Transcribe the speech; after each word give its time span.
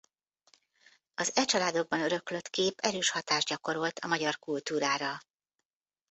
Az 1.13 1.31
e 1.35 1.45
családokban 1.45 2.01
öröklött 2.01 2.49
kép 2.49 2.79
erős 2.79 3.09
hatást 3.09 3.47
gyakorolt 3.47 3.99
a 3.99 4.07
magyar 4.07 4.39
kultúrára. 4.39 5.17